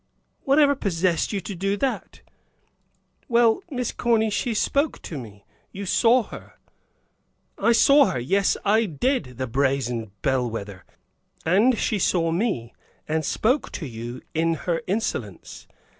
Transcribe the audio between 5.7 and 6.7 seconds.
You saw her."